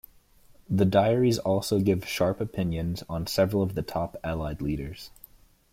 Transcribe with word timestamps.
The 0.67 0.83
diaries 0.85 1.37
also 1.37 1.79
give 1.79 2.07
sharp 2.07 2.41
opinions 2.41 3.03
on 3.07 3.27
several 3.27 3.61
of 3.61 3.75
the 3.75 3.83
top 3.83 4.17
Allied 4.23 4.59
leaders. 4.59 5.11